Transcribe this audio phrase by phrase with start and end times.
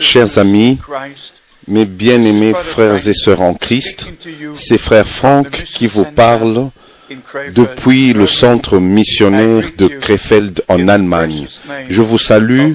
[0.00, 0.78] Chers amis,
[1.68, 4.08] mes bien-aimés frères et sœurs en Christ,
[4.54, 6.70] c'est frère Franck qui vous parle
[7.54, 11.46] depuis le centre missionnaire de Krefeld en Allemagne.
[11.88, 12.72] Je vous salue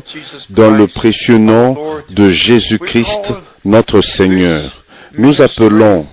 [0.50, 1.78] dans le précieux nom
[2.10, 3.34] de Jésus-Christ,
[3.66, 4.84] notre Seigneur.
[5.18, 6.08] Nous appelons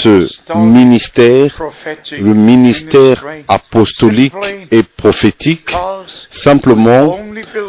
[0.00, 1.62] ce ministère
[2.12, 4.32] le ministère apostolique
[4.70, 5.70] et prophétique
[6.30, 7.18] simplement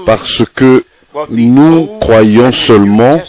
[0.05, 0.83] parce que
[1.29, 3.21] nous croyons seulement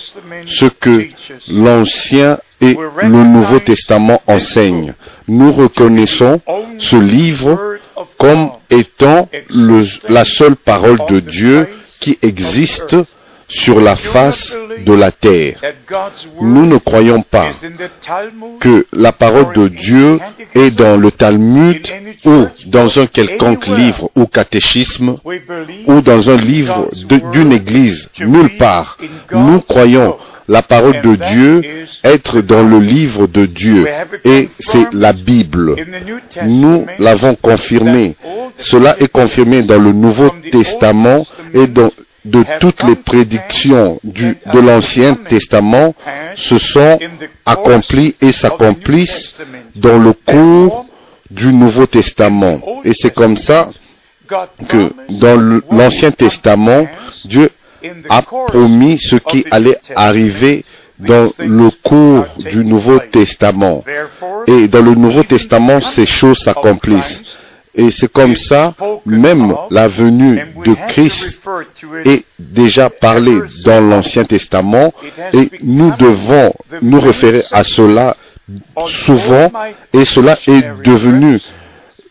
[0.47, 1.07] ce que
[1.49, 4.95] l'Ancien et le Nouveau Testament enseignent.
[5.29, 6.41] Nous reconnaissons
[6.79, 7.59] ce livre
[8.19, 9.29] comme étant
[10.09, 11.69] la seule parole de Dieu
[12.01, 12.97] qui existe
[13.49, 15.61] sur la face de la terre.
[16.41, 17.53] Nous ne croyons pas
[18.61, 20.19] que la parole de Dieu
[20.55, 21.87] est dans le Talmud
[22.25, 25.17] ou dans un quelconque livre ou catéchisme
[25.87, 26.91] ou dans un livre
[27.33, 28.99] d'une église, nulle part.
[29.33, 30.17] Nous croyons
[30.49, 31.63] la parole de Dieu
[32.05, 33.87] être dans le livre de Dieu
[34.25, 35.75] et c'est la Bible.
[36.45, 38.17] Nous l'avons confirmé.
[38.59, 41.89] Cela est confirmé dans le Nouveau Testament et dans,
[42.27, 45.95] de toutes les prédictions de l'Ancien Testament
[46.35, 46.99] se sont
[47.45, 49.33] accomplies et s'accomplissent
[49.75, 50.87] dans le cours
[51.31, 52.61] du Nouveau Testament.
[52.85, 53.71] Et c'est comme ça
[54.69, 56.87] que dans l'Ancien Testament,
[57.25, 57.51] Dieu
[58.09, 60.65] a promis ce qui allait arriver
[60.99, 63.85] dans le cours du Nouveau Testament.
[64.47, 67.23] Et dans le Nouveau Testament, ces choses s'accomplissent.
[67.77, 68.75] Et c'est comme ça,
[69.05, 71.39] même la venue de Christ
[72.07, 74.93] est déjà parlée dans l'Ancien Testament
[75.35, 78.17] et nous devons nous référer à cela
[78.87, 79.53] souvent
[79.93, 81.39] et cela est devenu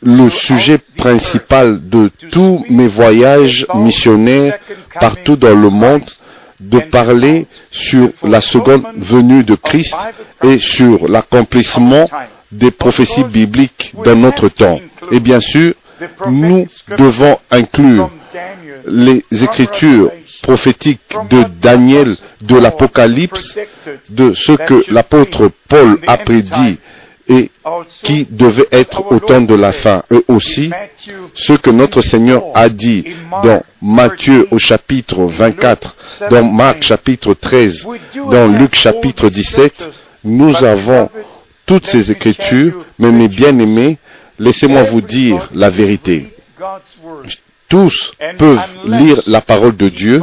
[0.04, 4.60] le sujet principal de tous mes voyages missionnaires
[5.00, 6.04] partout dans le monde
[6.60, 9.96] de parler sur la seconde venue de Christ
[10.44, 12.06] et sur l'accomplissement
[12.52, 14.80] des prophéties bibliques dans notre temps.
[15.12, 15.74] Et bien sûr,
[16.30, 16.68] nous
[16.98, 18.10] devons inclure
[18.88, 20.12] les écritures
[20.44, 23.58] prophétiques de Daniel, de l'Apocalypse,
[24.10, 26.80] de ce que l'apôtre Paul a prédit
[27.28, 27.50] et
[28.04, 30.04] qui devait être au temps de la fin.
[30.12, 30.70] Et aussi,
[31.34, 33.04] ce que notre Seigneur a dit
[33.44, 37.88] dans Matthieu au chapitre 24, dans Marc chapitre 13,
[38.30, 39.90] dans Luc chapitre 17,
[40.24, 41.10] nous avons
[41.66, 43.98] toutes ces écritures, mais mes bien-aimés,
[44.40, 46.34] laissez-moi vous dire la vérité.
[47.68, 50.22] Tous peuvent lire la parole de Dieu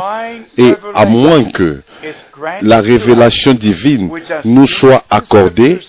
[0.56, 1.83] et à moins que
[2.62, 4.11] la révélation divine
[4.45, 5.81] nous soit accordée,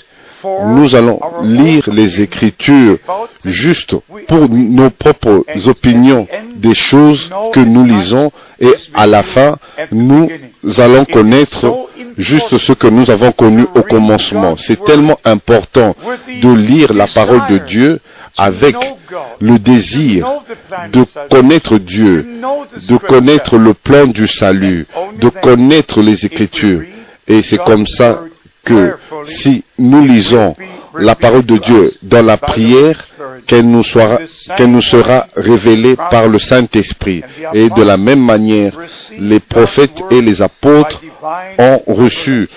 [0.66, 2.98] nous allons lire les Écritures
[3.46, 3.96] juste
[4.28, 9.58] pour nos propres opinions des choses que nous lisons et à la fin,
[9.92, 10.30] nous
[10.78, 14.56] allons connaître juste ce que nous avons connu au commencement.
[14.58, 15.96] C'est tellement important
[16.42, 18.00] de lire la parole de Dieu
[18.38, 18.76] avec
[19.40, 20.28] le désir
[20.92, 22.26] de connaître Dieu,
[22.88, 24.88] de connaître le plan du salut,
[25.20, 26.82] de connaître les Écritures.
[27.28, 28.24] Et c'est comme ça
[28.64, 28.96] que
[29.26, 30.56] si nous lisons
[30.98, 33.08] la parole de Dieu dans la prière,
[33.48, 37.24] qu'elle nous, sera, révélée par le Saint-Esprit.
[37.54, 38.74] Et de la même manière,
[39.18, 41.02] les prophètes et les apôtres
[41.58, 42.48] ont reçu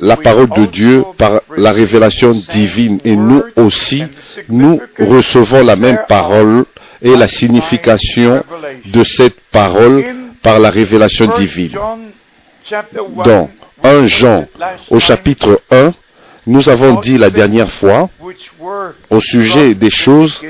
[0.00, 2.98] la parole de Dieu par la révélation divine.
[3.04, 4.04] Et nous aussi,
[4.48, 6.64] nous recevons la même parole
[7.02, 8.42] et la signification
[8.86, 10.04] de cette parole
[10.42, 11.76] par la révélation divine.
[13.24, 13.50] Dans
[13.82, 14.46] 1 Jean
[14.90, 15.92] au chapitre 1,
[16.46, 18.08] nous avons dit la dernière fois
[19.10, 20.42] au sujet des choses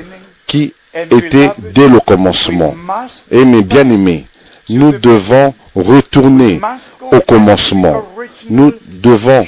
[0.45, 2.75] qui étaient dès le commencement.
[3.31, 4.27] Et mes bien-aimés,
[4.69, 6.59] nous devons retourner
[7.11, 8.03] au commencement.
[8.49, 9.43] Nous devons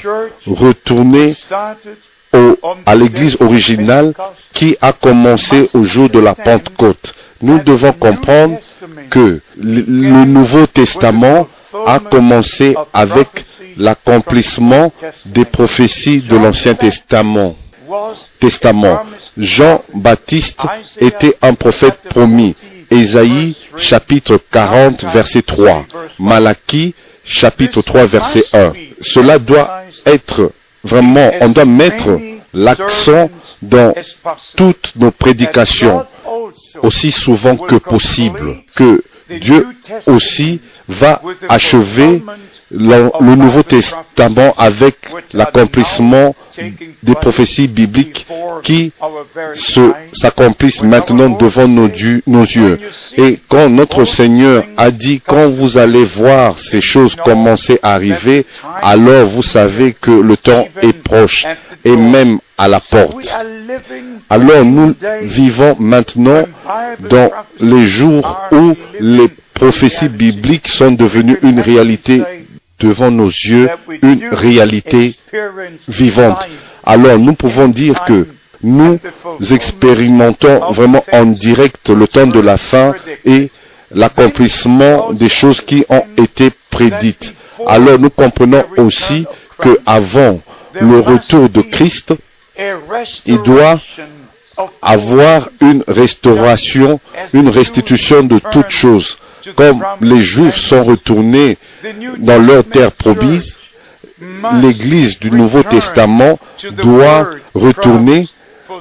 [0.46, 1.32] retourner
[2.32, 4.12] au- à l'église originale
[4.54, 7.14] qui a commencé au jour de la Pentecôte.
[7.42, 8.58] Nous devons comprendre
[9.10, 11.48] que le Nouveau Testament
[11.86, 13.28] a commencé avec
[13.76, 14.92] l'accomplissement
[15.26, 17.56] des prophéties de l'Ancien Testament.
[18.38, 19.00] Testament.
[19.36, 20.60] Jean-Baptiste
[21.00, 22.54] était un prophète promis.
[22.90, 25.84] Ésaïe chapitre 40 verset 3.
[26.18, 26.94] Malachie
[27.24, 28.72] chapitre 3 verset 1.
[29.00, 30.52] Cela doit être
[30.84, 32.18] vraiment, on doit mettre
[32.52, 33.30] l'accent
[33.62, 33.94] dans
[34.56, 36.06] toutes nos prédications
[36.82, 39.02] aussi souvent que possible, que
[39.40, 39.66] Dieu
[40.06, 42.22] aussi va achever
[42.70, 44.96] le Nouveau Testament avec
[45.32, 46.34] l'accomplissement
[47.02, 48.26] des prophéties bibliques
[48.62, 48.92] qui
[50.12, 52.78] s'accomplissent maintenant devant nos, yeux.
[53.16, 58.46] Et quand notre Seigneur a dit, quand vous allez voir ces choses commencer à arriver,
[58.82, 61.46] alors vous savez que le temps est proche
[61.84, 63.34] et même à la porte.
[64.28, 66.44] Alors nous vivons maintenant
[67.08, 72.22] dans les jours où les prophéties bibliques sont devenues une réalité
[72.80, 73.68] devant nos yeux,
[74.02, 75.16] une réalité
[75.88, 76.48] vivante.
[76.84, 78.26] Alors nous pouvons dire que
[78.62, 78.98] nous
[79.52, 82.94] expérimentons vraiment en direct le temps de la fin
[83.24, 83.50] et
[83.90, 87.34] l'accomplissement des choses qui ont été prédites.
[87.66, 89.26] Alors nous comprenons aussi
[89.58, 90.40] que avant
[90.80, 92.14] le retour de Christ,
[93.26, 93.78] il doit
[94.82, 97.00] avoir une restauration,
[97.32, 99.18] une restitution de toutes choses.
[99.56, 101.58] Comme les Juifs sont retournés
[102.18, 103.56] dans leur terre promise,
[104.62, 106.38] l'Église du Nouveau Testament
[106.82, 108.28] doit retourner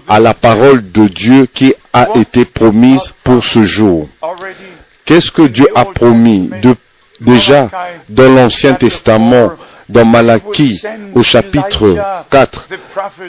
[0.08, 4.10] à la parole de Dieu qui a été promise pour ce jour.
[5.06, 6.50] Qu'est-ce que Dieu a promis
[7.20, 7.70] déjà
[8.08, 9.52] dans l'Ancien Testament
[9.88, 10.82] dans Malachie
[11.16, 11.98] au chapitre
[12.30, 12.70] 4,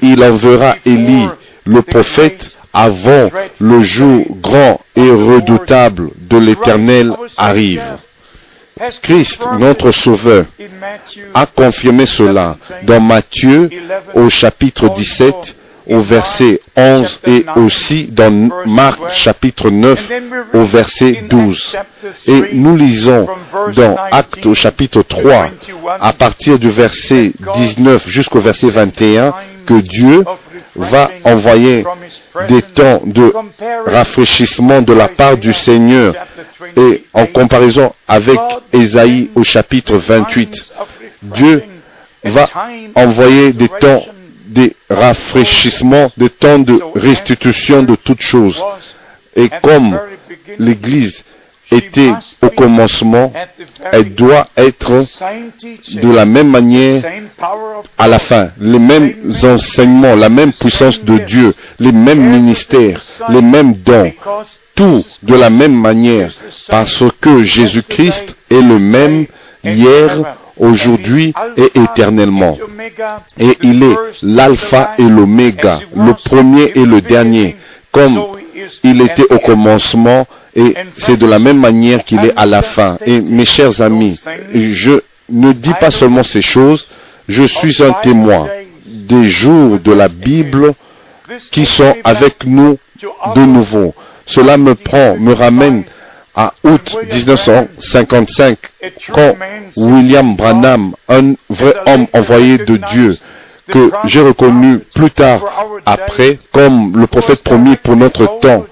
[0.03, 1.27] il enverra Élie,
[1.65, 7.83] le prophète, avant le jour grand et redoutable de l'Éternel arrive.
[9.03, 10.47] Christ, notre Sauveur,
[11.35, 13.69] a confirmé cela dans Matthieu
[14.15, 15.57] au chapitre 17
[15.91, 20.11] au verset 11 et aussi dans Marc chapitre 9
[20.55, 21.77] au verset 12.
[22.29, 23.27] Et nous lisons
[23.75, 25.51] dans Actes au chapitre 3
[26.01, 29.35] à partir du verset 19 jusqu'au verset 21
[29.67, 30.25] que Dieu
[30.77, 31.85] va envoyer
[32.49, 33.33] des temps de
[33.87, 36.15] rafraîchissement de la part du Seigneur
[36.77, 38.39] et en comparaison avec
[38.73, 40.65] Ésaïe au chapitre 28,
[41.23, 41.65] Dieu
[42.25, 42.49] va
[42.95, 44.05] envoyer des temps
[44.51, 48.63] des rafraîchissements, des temps de restitution de toutes choses.
[49.37, 49.99] Et comme
[50.59, 51.25] l'Église
[51.71, 52.13] était
[52.43, 53.33] au commencement,
[53.93, 55.05] elle doit être
[56.01, 57.03] de la même manière
[57.97, 58.51] à la fin.
[58.59, 59.15] Les mêmes
[59.45, 64.13] enseignements, la même puissance de Dieu, les mêmes ministères, les mêmes dons,
[64.75, 66.33] tout de la même manière,
[66.69, 69.27] parce que Jésus-Christ est le même
[69.63, 72.57] hier, aujourd'hui et éternellement.
[73.39, 77.57] Et il est l'alpha et l'oméga, le premier et le dernier,
[77.93, 78.21] comme
[78.83, 82.97] il était au commencement et c'est de la même manière qu'il est à la fin.
[83.07, 84.21] Et mes chers amis,
[84.53, 86.89] je ne dis pas seulement ces choses,
[87.29, 88.49] je suis un témoin
[88.87, 90.75] des jours de la Bible
[91.51, 92.79] qui sont avec nous
[93.37, 93.95] de nouveau.
[94.27, 95.85] Cela me prend, me ramène
[96.35, 98.59] à août 1955,
[99.13, 99.37] quand
[99.77, 103.17] William Branham, un vrai homme envoyé de Dieu,
[103.69, 105.45] que j'ai reconnu plus tard
[105.87, 108.65] après comme le prophète promis pour notre temps,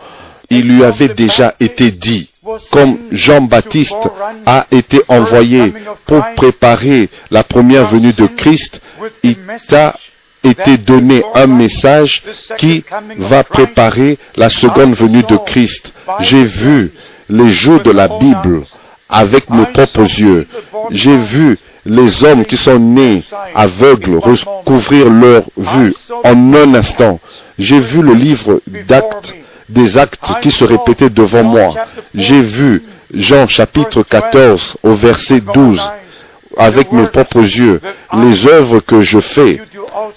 [0.51, 2.31] il lui avait déjà été dit,
[2.71, 4.09] comme Jean-Baptiste
[4.47, 5.75] a été envoyé
[6.07, 8.81] pour préparer la première venue de Christ,
[9.23, 9.37] il
[9.69, 9.95] t'a
[10.43, 12.23] été donné un message
[12.57, 12.85] qui
[13.19, 15.93] va préparer la seconde venue de Christ.
[16.21, 16.93] J'ai vu
[17.29, 18.65] les jours de la Bible
[19.09, 20.47] avec mes propres yeux.
[20.91, 23.23] J'ai vu les hommes qui sont nés
[23.55, 25.95] aveugles recouvrir leur vue
[26.25, 27.19] en un instant.
[27.59, 29.35] J'ai vu le livre d'actes,
[29.69, 31.75] des actes qui se répétaient devant moi.
[32.15, 32.83] J'ai vu
[33.13, 35.81] Jean chapitre 14 au verset 12
[36.59, 37.81] avec mes propres yeux.
[38.13, 39.63] Les œuvres que je fais,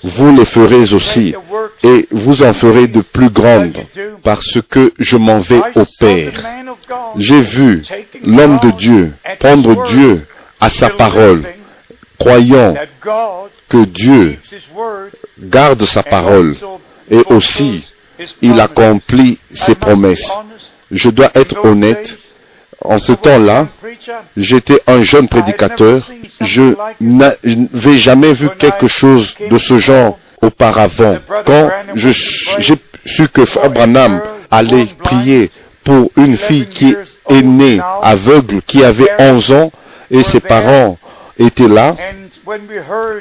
[0.03, 1.35] vous les ferez aussi,
[1.83, 3.77] et vous en ferez de plus grandes,
[4.23, 6.33] parce que je m'en vais au Père.
[7.17, 7.83] J'ai vu
[8.23, 10.25] l'homme de Dieu prendre Dieu
[10.59, 11.43] à sa parole,
[12.19, 12.75] croyant
[13.69, 14.37] que Dieu
[15.39, 16.55] garde sa parole
[17.09, 17.85] et aussi
[18.41, 20.31] il accomplit ses promesses.
[20.91, 22.17] Je dois être honnête,
[22.83, 23.67] en ce temps-là,
[24.35, 26.01] j'étais un jeune prédicateur.
[26.41, 31.17] Je n'avais jamais vu quelque chose de ce genre auparavant.
[31.45, 32.13] Quand j'ai
[33.05, 35.49] su que Abraham allait prier
[35.83, 36.95] pour une fille qui
[37.29, 39.71] est née aveugle, qui avait 11 ans,
[40.09, 40.97] et ses parents
[41.37, 41.95] étaient là,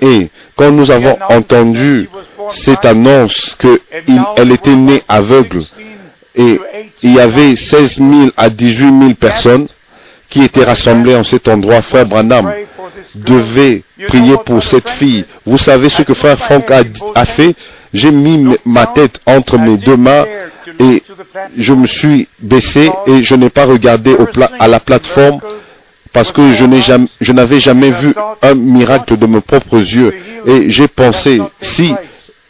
[0.00, 2.08] et quand nous avons entendu
[2.50, 5.62] cette annonce qu'elle était née aveugle,
[6.34, 6.60] et
[7.02, 9.66] il y avait 16 000 à 18 000 personnes
[10.28, 11.82] qui étaient rassemblées en cet endroit.
[11.82, 12.52] Frère Branham
[13.16, 15.24] devait prier pour cette fille.
[15.44, 16.70] Vous savez ce que frère Frank
[17.14, 17.54] a, fait?
[17.92, 20.24] J'ai mis ma tête entre mes deux mains
[20.78, 21.02] et
[21.56, 24.14] je me suis baissé et je n'ai pas regardé
[24.60, 25.40] à la plateforme
[26.12, 30.14] parce que je n'ai jamais, n'avais jamais vu un miracle de mes propres yeux
[30.46, 31.94] et j'ai pensé si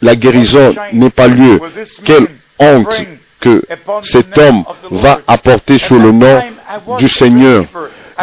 [0.01, 1.59] la guérison n'est pas lieu,
[2.03, 2.27] quelle
[2.59, 3.03] honte
[3.41, 3.61] que
[4.03, 6.41] cet homme va apporter sur le nom
[6.97, 7.65] du Seigneur.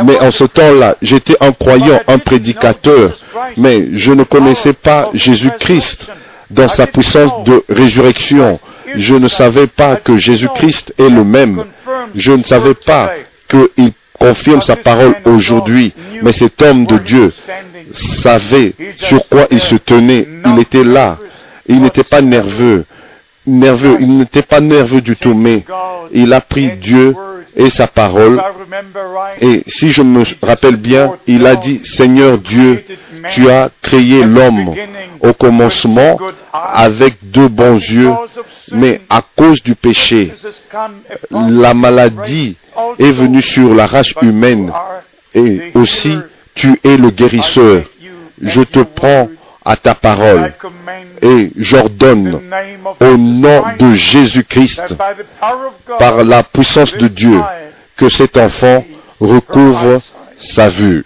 [0.04, 3.18] Mais en ce temps-là, j'étais un croyant, un prédicateur,
[3.56, 6.08] mais je ne connaissais pas Jésus-Christ
[6.50, 8.58] dans sa puissance de résurrection.
[8.94, 11.64] Je ne savais pas que Jésus-Christ est le même.
[12.14, 13.12] Je ne savais pas
[13.48, 15.92] qu'il confirme sa parole aujourd'hui.
[16.22, 17.30] Mais cet homme de Dieu
[17.92, 20.26] savait sur quoi il se tenait.
[20.46, 21.18] Il était là.
[21.66, 22.84] Il n'était pas nerveux.
[23.48, 23.96] Nerveux.
[24.00, 25.64] Il n'était pas nerveux du tout, mais
[26.12, 27.14] il a pris Dieu
[27.56, 28.40] et sa parole.
[29.40, 32.84] Et si je me rappelle bien, il a dit, Seigneur Dieu,
[33.30, 34.74] tu as créé l'homme
[35.20, 36.18] au commencement
[36.52, 38.12] avec deux bons yeux,
[38.72, 40.32] mais à cause du péché,
[41.30, 42.56] la maladie
[42.98, 44.70] est venue sur la race humaine
[45.34, 46.16] et aussi
[46.54, 47.82] tu es le guérisseur.
[48.40, 49.28] Je te prends
[49.68, 50.54] à ta parole
[51.20, 52.40] et j'ordonne
[53.00, 54.96] au nom de Jésus-Christ,
[55.98, 57.38] par la puissance de Dieu,
[57.94, 58.82] que cet enfant
[59.20, 60.00] recouvre
[60.38, 61.04] sa vue.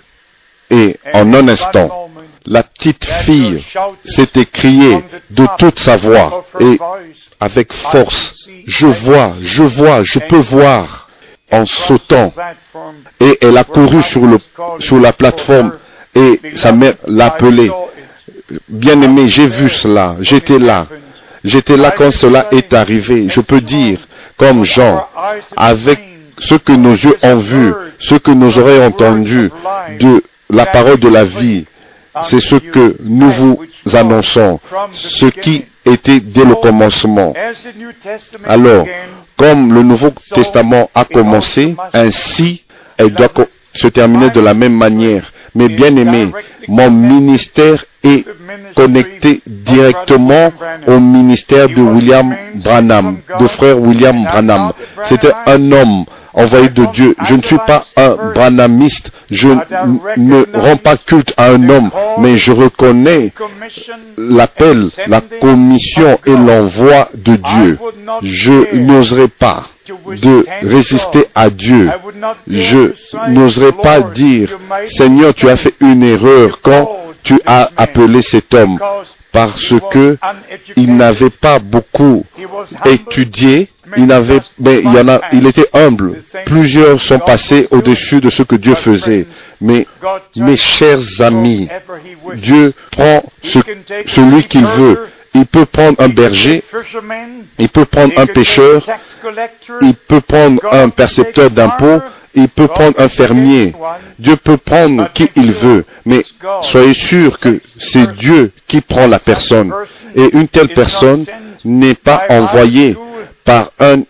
[0.70, 2.08] Et en un instant,
[2.46, 3.64] la petite fille
[4.04, 6.78] s'est écriée de toute sa voix et
[7.40, 11.08] avec force, je vois, je vois, je peux voir
[11.50, 12.32] en sautant.
[13.18, 14.22] Et elle a couru sur,
[14.78, 15.72] sur la plateforme
[16.14, 17.70] et sa mère l'a appelée.
[18.68, 20.86] Bien-aimé, j'ai vu cela, j'étais là.
[21.44, 23.26] J'étais là quand cela est arrivé.
[23.28, 23.98] Je peux dire,
[24.36, 25.06] comme Jean,
[25.56, 26.00] avec
[26.38, 29.50] ce que nos yeux ont vu, ce que nos oreilles ont entendu
[29.98, 31.66] de la parole de la vie,
[32.22, 33.60] c'est ce que nous vous
[33.92, 34.60] annonçons,
[34.92, 37.32] ce qui était dès le commencement.
[38.46, 38.86] Alors,
[39.36, 42.64] comme le Nouveau Testament a commencé, ainsi,
[42.96, 43.30] elle doit
[43.72, 45.32] se terminer de la même manière.
[45.54, 46.28] Mais bien aimé,
[46.68, 48.24] mon ministère est
[48.74, 50.52] connecté directement
[50.86, 54.72] au ministère de William Branham, de frère William Branham.
[55.04, 57.14] C'était un homme envoyé de Dieu.
[57.24, 59.10] Je ne suis pas un branhamiste.
[59.30, 59.48] Je
[60.16, 63.32] ne rends pas culte à un homme, mais je reconnais
[64.16, 67.78] l'appel, la commission et l'envoi de Dieu.
[68.22, 71.90] Je n'oserais pas de résister à Dieu.
[72.48, 72.92] Je
[73.28, 76.88] n'oserais pas dire, Seigneur, tu as fait une erreur quand
[77.22, 78.78] tu as appelé cet homme
[79.32, 80.18] parce que
[80.76, 82.24] il n'avait pas beaucoup
[82.84, 84.82] étudié, il n'avait, mais
[85.32, 86.22] il était humble.
[86.44, 89.26] Plusieurs sont passés au-dessus de ce que Dieu faisait.
[89.60, 89.86] Mais,
[90.36, 91.68] mes chers amis,
[92.34, 93.58] Dieu prend ce,
[94.06, 95.06] celui qu'il veut.
[95.34, 96.62] Il peut prendre un berger,
[97.58, 98.82] il peut prendre un pêcheur,
[99.80, 102.02] il peut prendre un percepteur d'impôts,
[102.34, 103.74] il peut prendre un fermier.
[104.18, 106.24] Dieu peut prendre qui il veut, mais
[106.62, 109.72] soyez sûr que c'est Dieu qui prend la personne.
[110.14, 111.24] Et une telle personne
[111.64, 112.96] n'est pas envoyée
[113.44, 114.02] par un,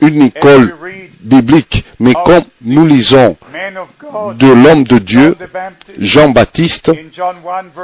[0.00, 0.74] une école
[1.20, 3.36] biblique, mais comme nous lisons
[4.38, 5.36] de l'homme de Dieu,
[5.98, 6.92] Jean-Baptiste,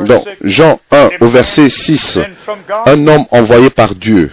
[0.00, 2.20] dans Jean 1 au verset 6,
[2.86, 4.30] un homme envoyé par Dieu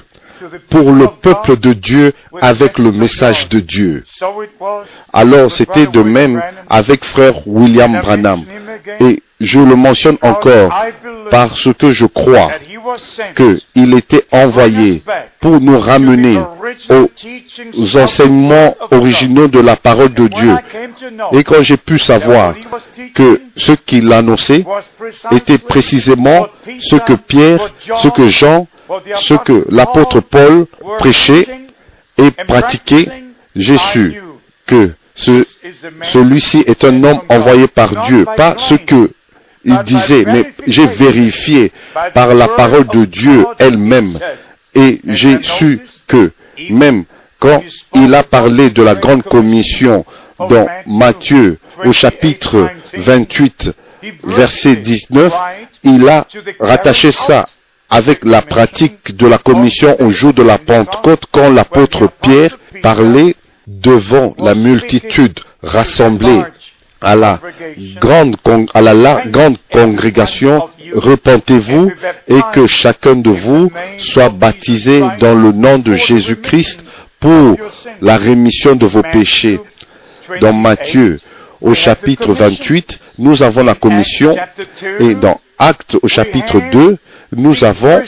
[0.70, 4.04] pour le peuple de Dieu avec le message de Dieu.
[5.14, 8.44] Alors c'était de même avec frère William Branham.
[9.00, 10.74] Et je le mentionne encore
[11.32, 12.52] parce que je crois
[13.36, 15.04] qu'il était envoyé
[15.40, 16.38] pour nous ramener
[17.76, 20.56] aux enseignements originaux de la parole de Dieu.
[21.32, 22.56] Et quand j'ai pu savoir
[23.14, 24.66] que ce qu'il annonçait
[25.32, 26.48] était précisément
[26.80, 28.68] ce que Pierre, ce que Jean,
[29.16, 30.66] ce que l'apôtre Paul
[30.98, 31.46] prêchait
[32.18, 33.08] et pratiquait,
[33.56, 34.22] j'ai su
[34.66, 35.46] que ce,
[36.04, 39.12] celui-ci est un homme envoyé par Dieu, pas ce que
[39.66, 41.72] il disait, mais j'ai vérifié
[42.14, 44.18] par la parole de Dieu elle-même.
[44.74, 46.32] Et j'ai su que
[46.70, 47.04] même
[47.40, 47.62] quand
[47.96, 50.06] il a parlé de la grande commission
[50.38, 53.72] dans Matthieu au chapitre 28
[54.24, 55.34] verset 19,
[55.84, 56.26] il a
[56.60, 57.46] rattaché ça
[57.90, 63.36] avec la pratique de la commission au jour de la Pentecôte quand l'apôtre Pierre parlait
[63.68, 66.42] devant la multitude rassemblée
[67.02, 67.40] à la
[68.02, 68.36] grande,
[68.74, 71.92] à la, la grande congrégation, repentez-vous
[72.28, 76.80] et que chacun de vous soit baptisé dans le nom de Jésus-Christ
[77.20, 77.56] pour
[78.02, 79.60] la rémission de vos péchés.
[80.42, 81.18] Dans Matthieu,
[81.62, 84.36] au chapitre 28, nous avons la commission
[85.00, 86.98] et dans Actes au chapitre 2,
[87.36, 88.04] nous avons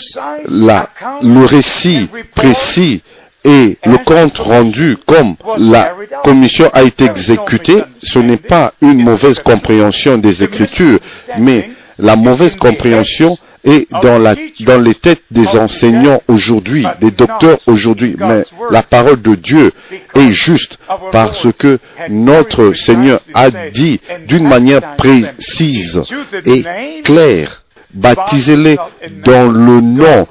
[0.47, 0.89] la,
[1.21, 3.01] le récit précis
[3.43, 9.39] et le compte rendu comme la commission a été exécutée, ce n'est pas une mauvaise
[9.39, 10.99] compréhension des Écritures,
[11.39, 18.15] mais la mauvaise compréhension est dans, les têtes des enseignants aujourd'hui, des docteurs aujourd'hui.
[18.19, 19.71] Mais la parole de Dieu
[20.15, 20.77] est juste
[21.11, 26.01] parce que notre Seigneur a dit d'une manière précise
[26.45, 26.63] et
[27.03, 27.60] claire,
[27.93, 28.77] baptisez-les
[29.23, 30.27] dans le nom.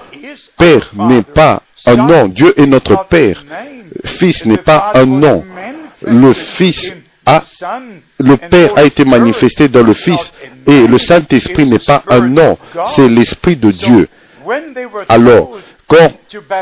[0.57, 2.29] Père n'est pas un nom.
[2.29, 3.45] Dieu est notre Père.
[4.05, 5.45] Fils n'est pas un nom.
[6.03, 6.93] Le Fils
[7.27, 7.43] a,
[8.19, 10.33] le Père a été manifesté dans le Fils
[10.67, 14.09] et le Saint-Esprit n'est pas un nom, c'est l'Esprit de Dieu.
[15.09, 16.13] Alors, quand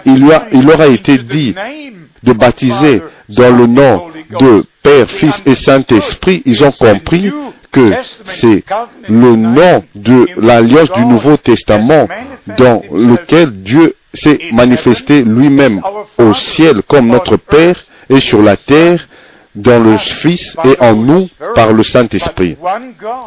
[0.05, 1.55] il, lui il leur a été dit
[2.23, 7.33] de baptiser dans le nom de Père, Fils et Saint-Esprit, ils ont compris
[7.73, 7.93] que
[8.25, 8.65] c'est
[9.09, 12.09] le nom de l'alliance du Nouveau Testament
[12.57, 15.81] dans lequel Dieu s'est manifesté lui-même
[16.19, 19.07] au ciel comme notre Père et sur la terre
[19.59, 22.57] dans le Fils et en nous par le Saint-Esprit.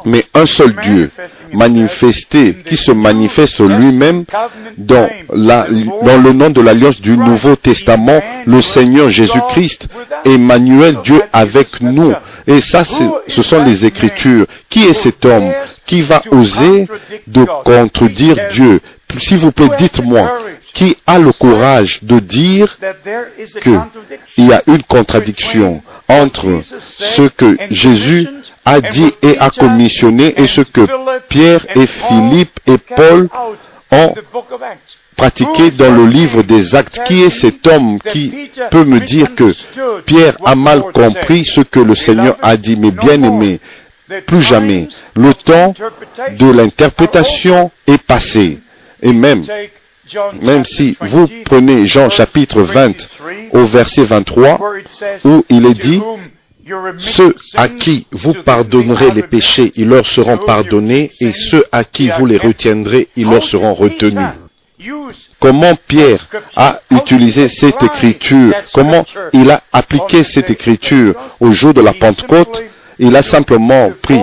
[0.06, 1.12] Mais un seul Dieu
[1.54, 4.24] manifesté, qui se manifeste lui-même
[4.78, 9.88] dans, le nom de l'alliance du Nouveau Testament, le Seigneur Jésus-Christ,
[10.26, 12.14] Emmanuel, Dieu avec nous.
[12.48, 14.46] Et ça, ce sont les Écritures.
[14.70, 15.52] Qui est cet homme
[15.86, 16.88] qui va oser
[17.28, 18.80] de contredire Dieu?
[19.20, 20.34] S'il vous plaît, dites-moi,
[20.74, 22.78] qui a le courage de dire
[23.62, 25.84] qu'il y a une contradiction?
[26.12, 26.62] Entre
[27.00, 28.28] ce que Jésus
[28.66, 30.82] a dit et a commissionné et ce que
[31.30, 33.30] Pierre et Philippe et Paul
[33.92, 34.14] ont
[35.16, 37.02] pratiqué dans le livre des actes.
[37.06, 39.54] Qui est cet homme qui peut me dire que
[40.06, 43.60] Pierre a mal compris ce que le Seigneur a dit, mais bien aimé,
[44.28, 44.90] plus jamais.
[45.16, 45.74] Le temps
[46.38, 48.60] de l'interprétation est passé.
[49.02, 49.44] Et même,
[50.42, 53.20] même si vous prenez Jean chapitre 20
[53.54, 54.60] au verset 23,
[55.26, 56.02] où il est dit,
[57.00, 62.10] ceux à qui vous pardonnerez les péchés, ils leur seront pardonnés, et ceux à qui
[62.18, 64.28] vous les retiendrez, ils leur seront retenus.
[65.40, 71.82] Comment Pierre a utilisé cette écriture, comment il a appliqué cette écriture au jour de
[71.82, 72.64] la Pentecôte,
[73.00, 74.22] il a simplement pris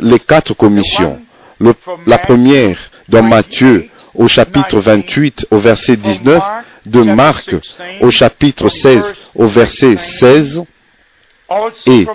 [0.00, 1.20] les quatre commissions.
[2.06, 6.42] la première dans Matthieu au chapitre 28 au verset 19,
[6.86, 7.54] de Marc
[8.00, 10.62] au chapitre 16 au verset 16,
[11.86, 12.06] et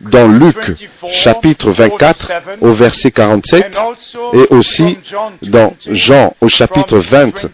[0.00, 3.76] dans Luc chapitre 24 au verset 47
[4.32, 4.98] et aussi
[5.42, 7.48] dans Jean au chapitre 20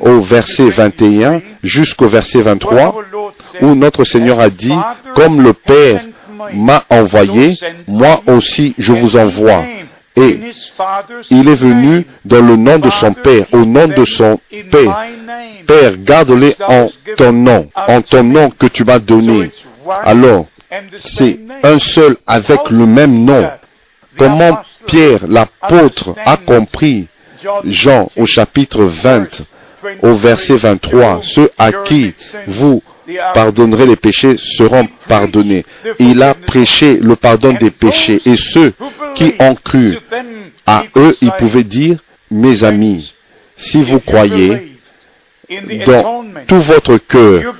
[0.00, 2.96] au verset 21 jusqu'au verset 23
[3.60, 4.76] où notre Seigneur a dit
[5.14, 6.04] comme le Père
[6.52, 9.64] m'a envoyé, moi aussi je vous envoie.
[10.16, 10.40] Et
[11.30, 14.38] il est venu dans le nom de son Père, au nom de son
[14.70, 15.06] Père.
[15.66, 19.50] Père, garde-les en ton nom, en ton nom que tu m'as donné.
[20.04, 20.46] Alors,
[21.00, 23.50] c'est un seul avec le même nom.
[24.16, 27.08] Comment Pierre, l'apôtre, a compris
[27.64, 29.42] Jean au chapitre 20,
[30.02, 32.14] au verset 23, ceux à qui
[32.46, 32.82] vous
[33.32, 35.64] pardonnerez les péchés seront pardonnés.
[35.98, 38.72] Il a prêché le pardon des péchés et ceux
[39.14, 39.98] qui ont cru
[40.66, 41.98] à eux, ils pouvaient dire,
[42.30, 43.12] mes amis,
[43.56, 44.78] si vous croyez
[45.86, 47.54] dans tout votre cœur,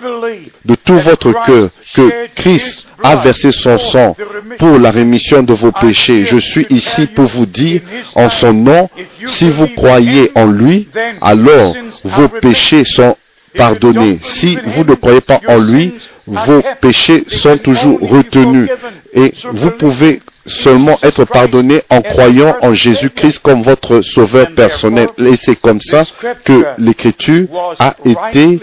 [0.65, 4.17] de tout votre cœur, que Christ a versé son sang
[4.59, 6.25] pour la rémission de vos péchés.
[6.25, 7.83] Je suis ici pour vous dire
[8.15, 8.89] en son nom,
[9.27, 10.89] si vous croyez en lui,
[11.21, 13.17] alors vos péchés sont
[13.57, 14.19] pardonnés.
[14.23, 15.95] Si vous ne croyez pas en lui,
[16.27, 18.69] vos péchés sont toujours retenus.
[19.13, 25.09] Et vous pouvez seulement être pardonné en croyant en Jésus-Christ comme votre sauveur personnel.
[25.19, 26.05] Et c'est comme ça
[26.45, 27.47] que l'écriture
[27.79, 28.61] a été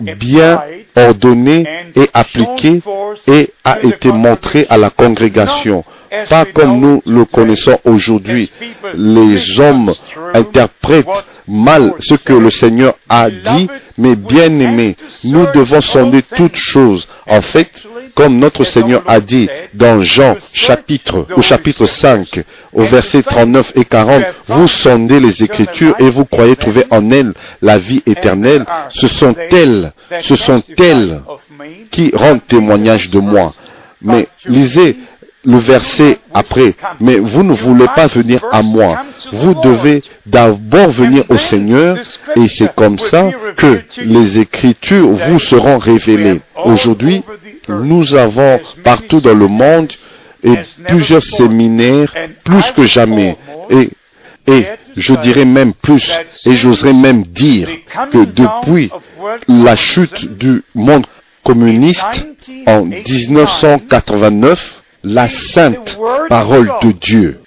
[0.00, 0.60] bien
[0.96, 2.80] ordonnée et appliquée
[3.26, 5.84] et a été montrée à la congrégation.
[6.28, 8.50] Pas comme nous le connaissons aujourd'hui.
[8.94, 9.94] Les hommes
[10.34, 11.06] interprètent
[11.48, 17.08] mal ce que le Seigneur a dit, mais bien aimé, nous devons sonder toutes choses.
[17.26, 17.70] En fait,
[18.14, 22.44] comme notre Seigneur a dit dans Jean chapitre, au chapitre 5,
[22.74, 27.32] au verset 39 et 40, vous sondez les Écritures et vous croyez trouver en elles
[27.62, 28.66] la vie éternelle.
[28.90, 31.22] Ce sont elles, ce sont elles
[31.90, 33.54] qui rendent témoignage de moi.
[34.02, 34.96] Mais lisez
[35.44, 39.02] le verset après, mais vous ne voulez pas venir à moi.
[39.32, 41.98] Vous devez d'abord venir au Seigneur
[42.36, 46.40] et c'est comme ça que les Écritures vous seront révélées.
[46.64, 47.22] Aujourd'hui,
[47.68, 49.92] nous avons partout dans le monde
[50.44, 50.54] et
[50.86, 52.12] plusieurs séminaires
[52.44, 53.36] plus que jamais.
[53.70, 53.90] Et,
[54.46, 54.64] et
[54.96, 56.12] Je dirais même plus,
[56.44, 57.68] et j'oserais même dire
[58.10, 58.90] que depuis
[59.48, 61.06] la chute du monde
[61.44, 62.26] communiste
[62.66, 67.38] en 1989, la sainte parole de Dieu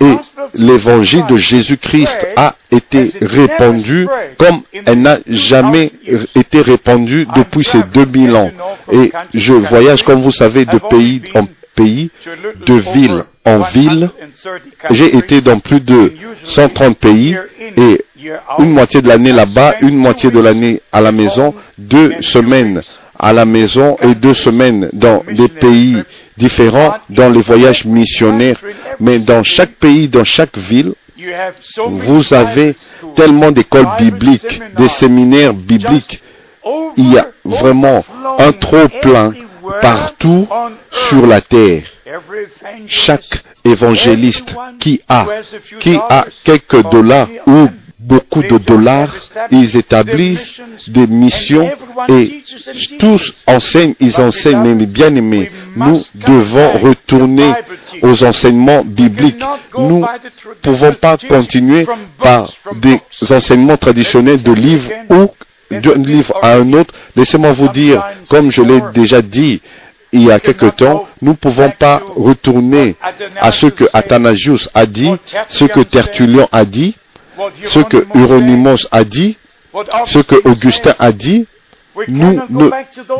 [0.00, 0.14] et
[0.54, 4.06] l'évangile de Jésus-Christ a été répandu
[4.38, 5.90] comme elle n'a jamais
[6.34, 8.50] été répandue depuis ces 2000 ans.
[8.92, 12.10] Et je voyage, comme vous savez, de pays en pays,
[12.66, 14.10] de ville en ville.
[14.90, 16.12] J'ai été dans plus de
[16.44, 17.36] 130 pays
[17.76, 18.04] et
[18.58, 22.82] une moitié de l'année là-bas, une moitié de l'année à la maison, deux semaines
[23.18, 25.96] à la maison et deux semaines dans des pays
[26.38, 28.60] différents, dans les voyages missionnaires.
[29.00, 30.94] Mais dans chaque pays, dans chaque ville,
[31.88, 32.74] vous avez
[33.14, 36.22] tellement d'écoles bibliques, des séminaires bibliques.
[36.96, 38.04] Il y a vraiment
[38.38, 39.32] un trop plein
[39.80, 40.46] partout
[40.90, 41.82] sur la terre.
[42.86, 45.26] Chaque évangéliste qui a,
[45.80, 47.68] qui a quelques dollars ou
[48.08, 49.14] beaucoup de dollars,
[49.50, 50.54] ils établissent
[50.88, 51.70] des missions
[52.08, 52.42] et
[52.98, 57.52] tous enseignent, ils enseignent, mais bien aimés, nous devons retourner
[58.02, 59.44] aux enseignements bibliques.
[59.78, 61.86] Nous ne pouvons pas continuer
[62.18, 65.26] par des enseignements traditionnels de livres ou
[65.70, 66.94] d'un livre à un autre.
[67.14, 69.60] Laissez-moi vous dire, comme je l'ai déjà dit,
[70.12, 72.96] il y a quelque temps, nous ne pouvons pas retourner
[73.38, 75.12] à ce que Athanasius a dit,
[75.48, 76.96] ce que Tertullian a dit,
[77.64, 79.36] ce que Hieronymus a dit,
[80.06, 81.46] ce que Augustin a dit,
[82.06, 82.70] nous ne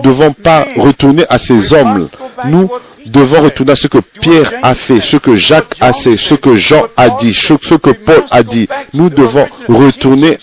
[0.02, 2.07] devons pas retourner à ces hommes.
[2.44, 2.68] Nous
[3.07, 6.54] devons retourner à ce que Pierre a fait, ce que Jacques a fait, ce que
[6.54, 8.68] Jean a dit, ce que Paul a dit.
[8.94, 10.38] Nous devons retourner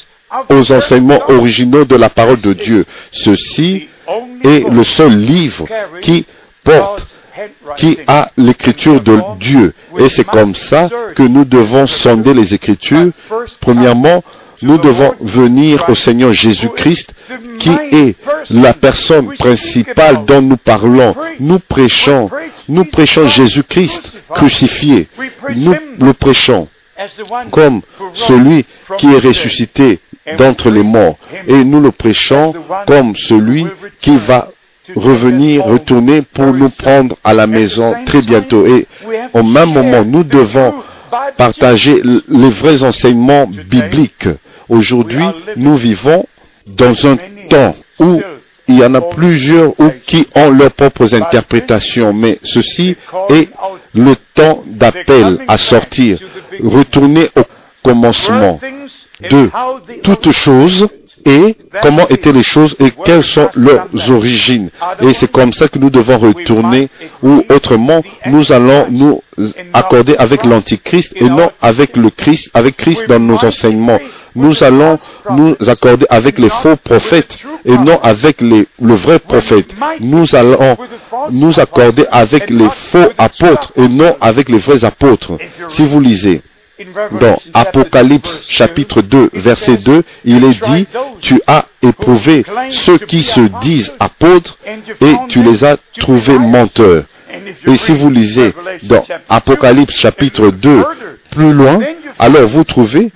[0.50, 2.86] aux enseignements originaux de la parole de Dieu.
[3.12, 3.88] Ceci
[4.44, 5.66] est le seul livre
[6.02, 6.26] qui
[6.64, 7.08] porte
[7.78, 9.74] qui a l'écriture de Dieu.
[9.98, 13.12] Et c'est comme ça que nous devons sonder les écritures.
[13.60, 14.24] Premièrement,
[14.62, 17.14] nous devons venir au Seigneur Jésus-Christ,
[17.60, 18.16] qui est
[18.50, 21.16] la personne principale dont nous parlons.
[21.40, 22.30] Nous prêchons,
[22.70, 25.08] nous prêchons Jésus-Christ crucifié.
[25.56, 26.68] Nous le prêchons
[27.52, 27.82] comme
[28.14, 28.66] celui
[28.98, 30.00] qui est ressuscité
[30.38, 31.18] d'entre les morts.
[31.48, 32.54] Et nous le prêchons
[32.88, 33.68] comme celui
[34.00, 34.50] qui va
[34.96, 38.66] revenir, retourner pour nous prendre à la maison très bientôt.
[38.66, 38.88] Et
[39.34, 40.74] au même moment, nous devons
[41.38, 44.28] partager les vrais enseignements bibliques.
[44.70, 45.26] Aujourd'hui,
[45.58, 46.26] nous vivons
[46.68, 47.18] dans un
[47.50, 48.22] temps où
[48.68, 52.96] il y en a plusieurs ou qui ont leurs propres interprétations, mais ceci
[53.30, 53.50] est
[53.94, 56.18] le temps d'appel à sortir,
[56.64, 57.44] retourner au
[57.84, 58.60] commencement
[59.30, 59.50] de
[60.02, 60.88] toutes choses
[61.26, 64.70] et comment étaient les choses et quelles sont leurs origines.
[65.02, 66.90] Et c'est comme ça que nous devons retourner
[67.24, 69.22] ou autrement nous allons nous
[69.74, 74.00] accorder avec l'Antichrist et non avec le Christ, avec Christ dans nos enseignements.
[74.36, 74.98] Nous allons
[75.32, 79.74] nous accorder avec les faux prophètes et non avec les, le vrai prophète.
[80.00, 80.78] Nous allons
[81.32, 85.38] nous accorder avec les faux apôtres et non avec les vrais apôtres.
[85.70, 86.42] Si vous lisez
[87.20, 90.88] dans Apocalypse chapitre 2, verset 2, il est dit,
[91.22, 97.04] tu as éprouvé ceux qui se disent apôtres et tu les as trouvés menteurs.
[97.68, 100.84] Et si vous lisez dans Apocalypse chapitre 2,
[101.32, 101.80] plus loin,
[102.18, 103.12] alors vous trouvez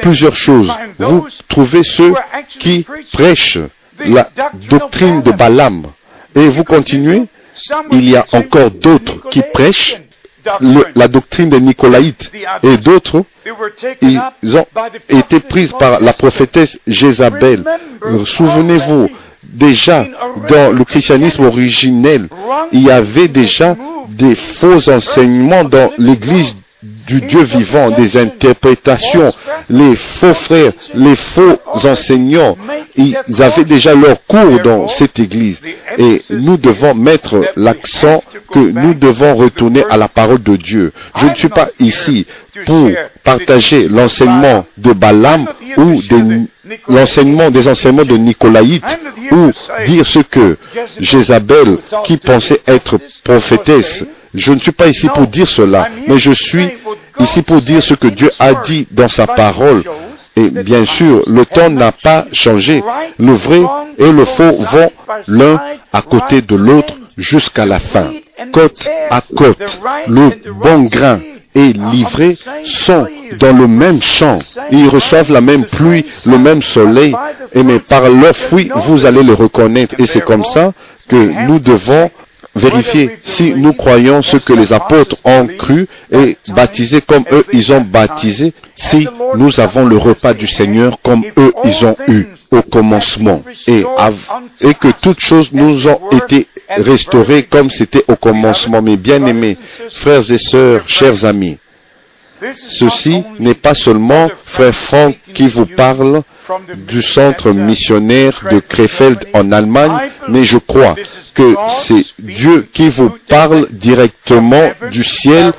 [0.00, 0.72] plusieurs choses.
[0.98, 2.14] Vous trouvez ceux
[2.48, 3.58] qui prêchent
[4.04, 4.30] la
[4.70, 5.86] doctrine de Balaam.
[6.34, 7.24] Et vous continuez,
[7.90, 9.96] il y a encore d'autres qui prêchent
[10.94, 12.30] la doctrine des Nicolaïtes
[12.62, 13.24] et d'autres,
[14.02, 14.20] ils
[14.56, 14.66] ont
[15.08, 17.64] été pris par la prophétesse Jézabel.
[18.24, 19.08] Souvenez-vous,
[19.42, 20.06] déjà
[20.48, 22.28] dans le christianisme originel,
[22.72, 23.76] il y avait déjà
[24.08, 29.32] des faux enseignements dans l'église du Dieu vivant, des interprétations.
[29.68, 32.56] Les faux frères, les faux enseignants,
[32.96, 35.60] ils avaient déjà leur cours dans cette église.
[35.98, 40.92] Et nous devons mettre l'accent que nous devons retourner à la parole de Dieu.
[41.16, 42.26] Je ne suis pas ici
[42.64, 42.90] pour
[43.24, 46.00] partager l'enseignement de Balaam ou
[46.88, 48.98] l'enseignement des enseignements de Nicolaïte
[49.32, 49.50] ou
[49.86, 50.56] dire ce que
[51.00, 54.04] Jézabel, qui pensait être prophétesse,
[54.36, 56.68] je ne suis pas ici pour dire cela, mais je suis
[57.18, 59.82] ici pour dire ce que Dieu a dit dans sa parole.
[60.36, 62.82] Et bien sûr, le temps n'a pas changé.
[63.18, 63.62] Le vrai
[63.98, 64.90] et le faux vont
[65.28, 65.60] l'un
[65.92, 68.12] à côté de l'autre jusqu'à la fin.
[68.52, 71.20] Côte à côte, le bon grain
[71.54, 73.06] et livré sont
[73.38, 74.38] dans le même champ.
[74.70, 77.16] Ils reçoivent la même pluie, le même soleil,
[77.54, 79.94] et mais par leurs fruits, vous allez les reconnaître.
[79.98, 80.72] Et c'est comme ça
[81.08, 82.10] que nous devons
[82.56, 87.72] vérifier si nous croyons ce que les apôtres ont cru et baptisé comme eux ils
[87.72, 92.62] ont baptisé, si nous avons le repas du Seigneur comme eux ils ont eu au
[92.62, 93.84] commencement et,
[94.60, 98.82] et que toutes choses nous ont été restaurées comme c'était au commencement.
[98.82, 99.56] Mes bien-aimés,
[99.90, 101.58] frères et sœurs, chers amis,
[102.52, 106.22] ceci n'est pas seulement frère Franck qui vous parle
[106.88, 110.94] du centre missionnaire de Krefeld en Allemagne, mais je crois
[111.34, 115.52] que c'est Dieu qui vous parle directement du ciel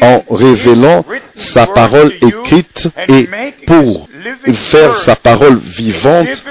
[0.00, 3.28] en révélant sa parole écrite et
[3.66, 4.08] pour
[4.54, 6.42] faire sa parole vivante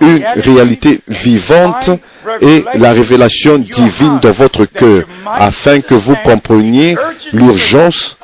[0.00, 1.90] une réalité vivante
[2.40, 6.96] et la révélation divine dans votre cœur, afin que vous compreniez
[7.32, 8.16] l'urgence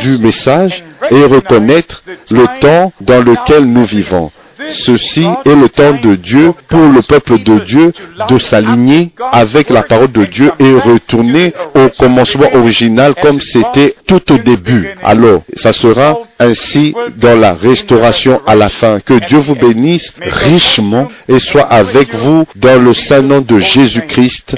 [0.00, 4.30] du message et reconnaître le temps dans lequel nous vivons.
[4.70, 7.92] Ceci est le temps de Dieu pour le peuple de Dieu
[8.28, 14.32] de s'aligner avec la parole de Dieu et retourner au commencement original comme c'était tout
[14.32, 14.88] au début.
[15.02, 19.00] Alors, ça sera ainsi dans la restauration à la fin.
[19.00, 24.56] Que Dieu vous bénisse richement et soit avec vous dans le saint nom de Jésus-Christ.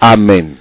[0.00, 0.54] Amen.